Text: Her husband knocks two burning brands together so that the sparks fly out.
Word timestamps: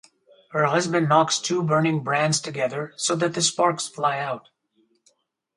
Her 0.49 0.65
husband 0.65 1.09
knocks 1.09 1.37
two 1.37 1.61
burning 1.61 1.99
brands 1.99 2.41
together 2.41 2.91
so 2.95 3.15
that 3.17 3.35
the 3.35 3.41
sparks 3.43 3.87
fly 3.87 4.17
out. 4.17 4.49